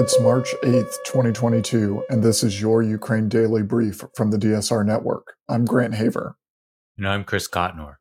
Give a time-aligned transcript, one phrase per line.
[0.00, 5.34] It's March 8th, 2022, and this is your Ukraine Daily Brief from the DSR Network.
[5.46, 6.38] I'm Grant Haver.
[6.96, 7.96] And I'm Chris Cotnor.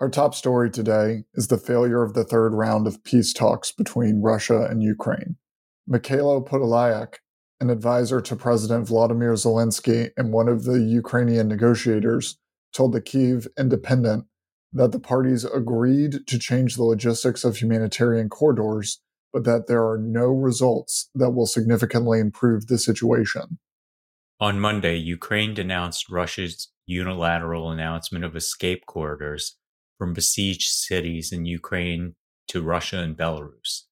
[0.00, 4.22] Our top story today is the failure of the third round of peace talks between
[4.22, 5.36] Russia and Ukraine.
[5.88, 7.18] Mikhailo Podolyak,
[7.60, 12.40] an advisor to President Vladimir Zelensky and one of the Ukrainian negotiators,
[12.72, 14.24] told the Kyiv Independent
[14.72, 19.00] that the parties agreed to change the logistics of humanitarian corridors,
[19.34, 23.58] but that there are no results that will significantly improve the situation.
[24.38, 29.56] On Monday, Ukraine denounced Russia's unilateral announcement of escape corridors
[29.98, 32.14] from besieged cities in Ukraine
[32.48, 33.82] to Russia and Belarus.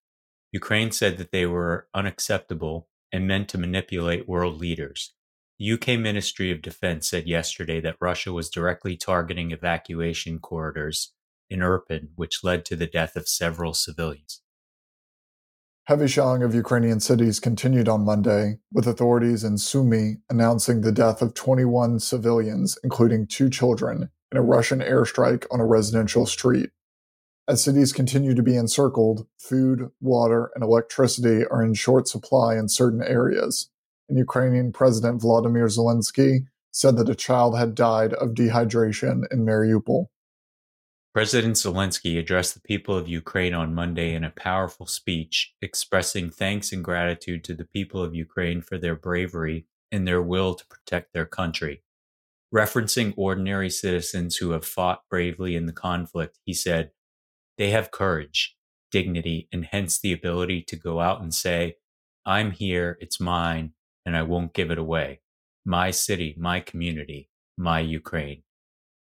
[0.53, 5.13] Ukraine said that they were unacceptable and meant to manipulate world leaders.
[5.59, 11.15] The UK Ministry of Defense said yesterday that Russia was directly targeting evacuation corridors
[11.51, 14.42] in Irpin, which led to the death of several civilians.
[15.87, 21.21] Heavy shelling of Ukrainian cities continued on Monday, with authorities in Sumy announcing the death
[21.21, 26.71] of 21 civilians, including two children, in a Russian airstrike on a residential street.
[27.49, 32.69] As cities continue to be encircled, food, water, and electricity are in short supply in
[32.69, 33.69] certain areas,
[34.09, 40.07] and Ukrainian President Vladimir Zelensky said that a child had died of dehydration in Mariupol.
[41.15, 46.73] President Zelensky addressed the people of Ukraine on Monday in a powerful speech, expressing thanks
[46.73, 51.13] and gratitude to the people of Ukraine for their bravery and their will to protect
[51.13, 51.83] their country.
[52.55, 56.93] Referencing ordinary citizens who have fought bravely in the conflict, he said,
[57.59, 58.57] They have courage,
[58.91, 61.77] dignity, and hence the ability to go out and say,
[62.25, 63.75] I'm here, it's mine,
[64.07, 65.21] and I won't give it away.
[65.65, 68.45] My city, my community, my Ukraine.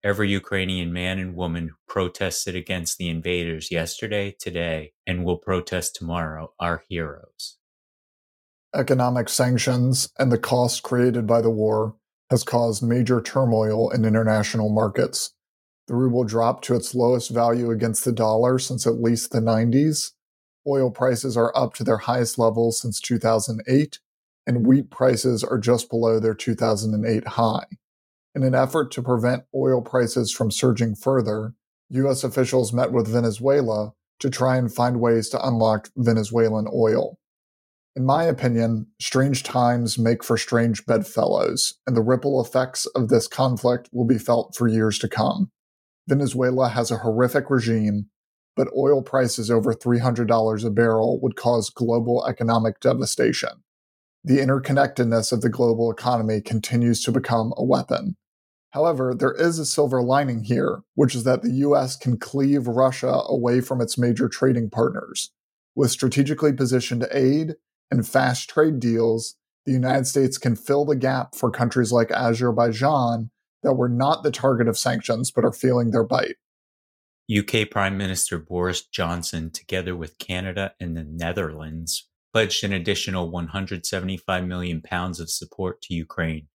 [0.02, 5.96] Every Ukrainian man and woman who protested against the invaders yesterday, today, and will protest
[5.96, 7.58] tomorrow are heroes.
[8.74, 11.96] Economic sanctions and the cost created by the war
[12.30, 15.34] has caused major turmoil in international markets.
[15.88, 20.12] The ruble dropped to its lowest value against the dollar since at least the 90s.
[20.66, 24.00] Oil prices are up to their highest levels since 2008,
[24.48, 27.66] and wheat prices are just below their 2008 high.
[28.36, 31.56] In an effort to prevent oil prices from surging further,
[31.90, 32.24] U.S.
[32.24, 37.18] officials met with Venezuela to try and find ways to unlock Venezuelan oil.
[37.96, 43.28] In my opinion, strange times make for strange bedfellows, and the ripple effects of this
[43.28, 45.52] conflict will be felt for years to come.
[46.08, 48.10] Venezuela has a horrific regime,
[48.56, 53.64] but oil prices over $300 a barrel would cause global economic devastation
[54.24, 58.16] the interconnectedness of the global economy continues to become a weapon.
[58.72, 63.22] However, there is a silver lining here, which is that the US can cleave Russia
[63.28, 65.32] away from its major trading partners.
[65.76, 67.56] With strategically positioned aid
[67.90, 69.36] and fast trade deals,
[69.66, 73.32] the United States can fill the gap for countries like Azerbaijan
[73.64, 76.36] that were not the target of sanctions but are feeling their bite.
[77.30, 84.46] UK Prime Minister Boris Johnson, together with Canada and the Netherlands, pledged an additional 175
[84.46, 86.48] million pounds of support to Ukraine,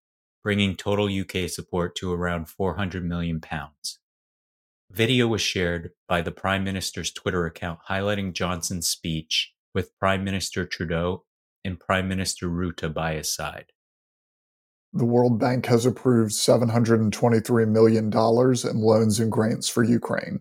[0.43, 3.99] bringing total UK support to around 400 million pounds.
[4.91, 10.65] Video was shared by the Prime Minister's Twitter account highlighting Johnson's speech with Prime Minister
[10.65, 11.25] Trudeau
[11.65, 13.73] and Prime Minister Rutte by his side.
[14.93, 20.41] The World Bank has approved $723 million in loans and grants for Ukraine.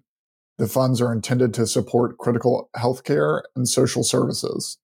[0.60, 4.78] The funds are intended to support critical healthcare and social services.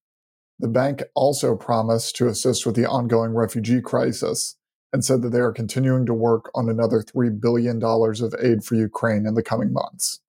[0.59, 4.57] The bank also promised to assist with the ongoing refugee crisis
[4.91, 8.75] and said that they are continuing to work on another $3 billion of aid for
[8.75, 10.19] Ukraine in the coming months.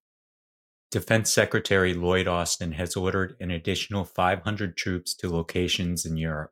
[0.89, 6.51] Defense Secretary Lloyd Austin has ordered an additional 500 troops to locations in Europe.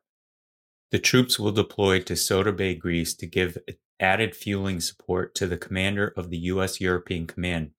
[0.90, 3.58] The troops will deploy to Souda Bay, Greece to give
[4.00, 6.80] added fueling support to the commander of the U.S.
[6.80, 7.72] European Command,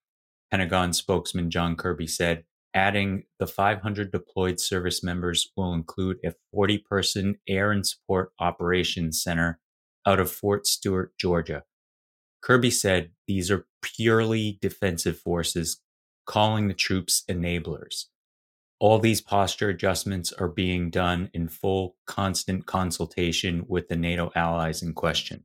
[0.49, 6.77] Pentagon spokesman John Kirby said, Adding the 500 deployed service members will include a 40
[6.79, 9.59] person Air and Support Operations Center
[10.06, 11.63] out of Fort Stewart, Georgia.
[12.41, 15.81] Kirby said these are purely defensive forces,
[16.25, 18.06] calling the troops enablers.
[18.79, 24.81] All these posture adjustments are being done in full, constant consultation with the NATO allies
[24.81, 25.44] in question.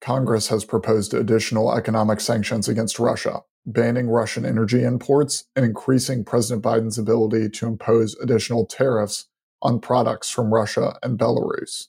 [0.00, 6.64] Congress has proposed additional economic sanctions against Russia, banning Russian energy imports and increasing President
[6.64, 9.26] Biden's ability to impose additional tariffs
[9.60, 11.88] on products from Russia and Belarus.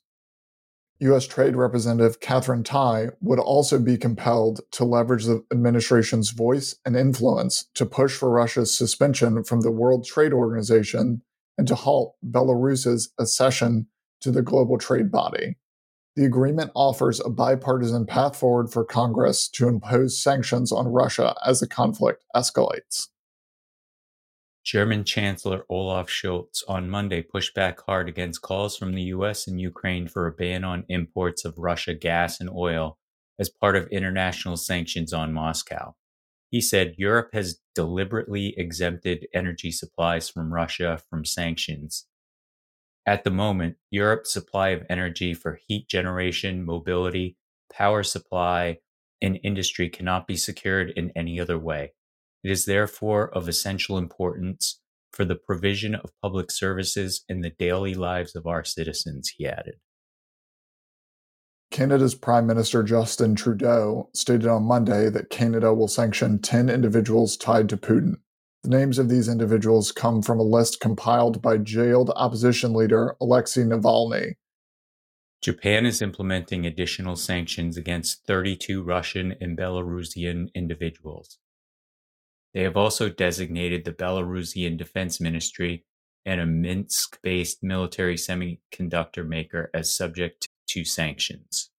[1.01, 1.25] U.S.
[1.25, 7.69] Trade Representative Katherine Tai would also be compelled to leverage the administration's voice and influence
[7.75, 11.21] to push for Russia's suspension from the World Trade Organization
[11.57, 13.87] and to halt Belarus's accession
[14.19, 15.55] to the global trade body.
[16.19, 21.61] The agreement offers a bipartisan path forward for Congress to impose sanctions on Russia as
[21.61, 23.07] the conflict escalates.
[24.65, 29.61] German Chancellor Olaf Scholz on Monday pushed back hard against calls from the US and
[29.61, 32.97] Ukraine for a ban on imports of Russia gas and oil
[33.39, 35.95] as part of international sanctions on Moscow.
[36.49, 42.07] He said Europe has deliberately exempted energy supplies from Russia from sanctions.
[43.09, 47.37] At the moment, Europe's supply of energy for heat generation, mobility,
[47.73, 48.81] power supply,
[49.19, 51.93] and industry cannot be secured in any other way.
[52.43, 54.79] It is therefore of essential importance
[55.11, 59.77] for the provision of public services in the daily lives of our citizens, he added.
[61.71, 67.69] Canada's Prime Minister Justin Trudeau stated on Monday that Canada will sanction 10 individuals tied
[67.69, 68.17] to Putin.
[68.63, 73.63] The names of these individuals come from a list compiled by jailed opposition leader Alexei
[73.63, 74.33] Navalny.
[75.41, 81.37] Japan is implementing additional sanctions against 32 Russian and Belarusian individuals.
[82.53, 85.85] They have also designated the Belarusian Defense Ministry
[86.25, 91.69] and a Minsk based military semiconductor maker as subject to sanctions.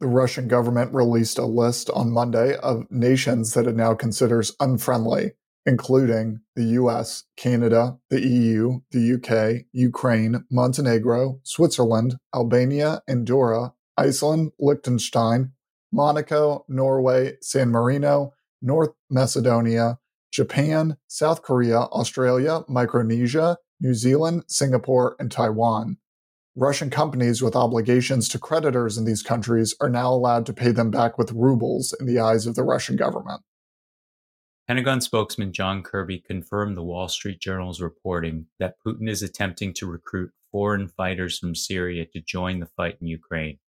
[0.00, 5.34] The Russian government released a list on Monday of nations that it now considers unfriendly,
[5.64, 15.52] including the US, Canada, the EU, the UK, Ukraine, Montenegro, Switzerland, Albania, Andorra, Iceland, Liechtenstein,
[15.92, 19.98] Monaco, Norway, San Marino, North Macedonia,
[20.32, 25.98] Japan, South Korea, Australia, Micronesia, New Zealand, Singapore, and Taiwan.
[26.54, 30.90] Russian companies with obligations to creditors in these countries are now allowed to pay them
[30.90, 33.42] back with rubles in the eyes of the Russian government.
[34.72, 39.86] Pentagon spokesman John Kirby confirmed the Wall Street Journal's reporting that Putin is attempting to
[39.86, 43.58] recruit foreign fighters from Syria to join the fight in Ukraine.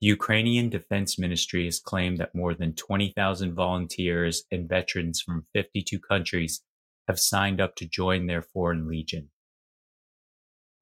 [0.00, 5.98] The Ukrainian Defense Ministry has claimed that more than 20,000 volunteers and veterans from 52
[5.98, 6.62] countries
[7.08, 9.30] have signed up to join their foreign legion.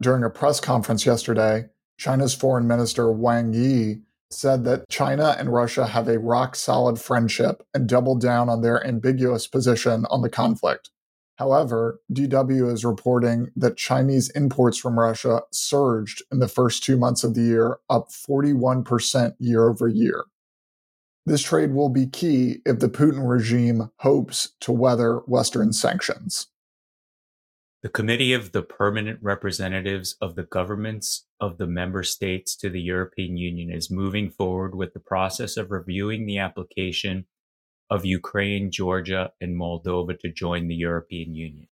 [0.03, 5.87] During a press conference yesterday, China's Foreign Minister Wang Yi said that China and Russia
[5.87, 10.91] have a rock solid friendship and doubled down on their ambiguous position on the conflict.
[11.37, 17.25] However, DW is reporting that Chinese imports from Russia surged in the first two months
[17.25, 20.25] of the year, up 41% year over year.
[21.27, 26.47] This trade will be key if the Putin regime hopes to weather Western sanctions.
[27.87, 32.81] The Committee of the Permanent Representatives of the Governments of the Member States to the
[32.81, 37.27] European Union is moving forward with the process of reviewing the application
[37.89, 41.69] of Ukraine, Georgia, and Moldova to join the European Union.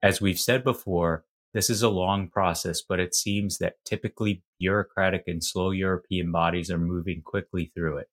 [0.00, 5.24] As we've said before, this is a long process, but it seems that typically bureaucratic
[5.26, 8.06] and slow European bodies are moving quickly through it.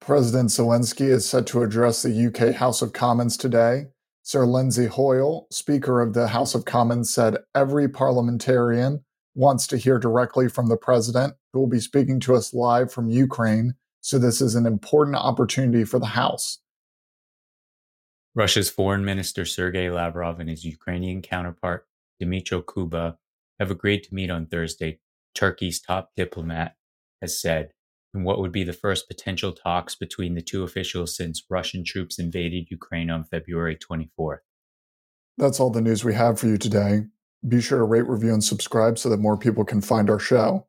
[0.00, 3.88] President Zelensky is set to address the UK House of Commons today.
[4.26, 9.04] Sir Lindsay Hoyle, Speaker of the House of Commons, said every parliamentarian
[9.36, 13.08] wants to hear directly from the president, who will be speaking to us live from
[13.08, 16.58] Ukraine so this is an important opportunity for the House.
[18.34, 21.86] Russia's Foreign Minister Sergei Lavrov and his Ukrainian counterpart
[22.20, 23.18] Dmytro Kuleba
[23.60, 24.98] have agreed to meet on Thursday,
[25.36, 26.74] Turkey's top diplomat
[27.22, 27.70] has said,
[28.16, 32.18] in what would be the first potential talks between the two officials since Russian troops
[32.18, 34.38] invaded Ukraine on February 24th.
[35.38, 37.02] That's all the news we have for you today.
[37.46, 40.66] Be sure to rate, review, and subscribe so that more people can find our show.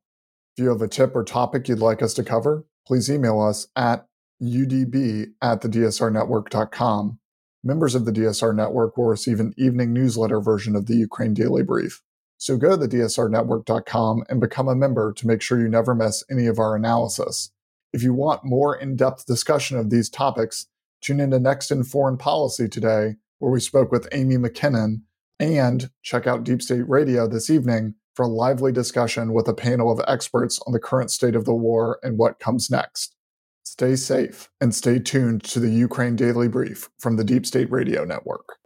[0.55, 3.67] If you have a tip or topic you'd like us to cover, please email us
[3.75, 4.07] at
[4.43, 7.19] udb at the dsrnetwork.com.
[7.63, 11.63] Members of the DSR Network will receive an evening newsletter version of the Ukraine Daily
[11.63, 12.03] Brief.
[12.37, 16.23] So go to the dsrnetwork.com and become a member to make sure you never miss
[16.29, 17.51] any of our analysis.
[17.93, 20.67] If you want more in depth discussion of these topics,
[21.01, 25.03] tune into Next in Foreign Policy today, where we spoke with Amy Mackinnon,
[25.39, 29.91] and check out Deep State Radio this evening, for a lively discussion with a panel
[29.91, 33.15] of experts on the current state of the war and what comes next.
[33.63, 38.05] Stay safe and stay tuned to the Ukraine Daily Brief from the Deep State Radio
[38.05, 38.57] Network.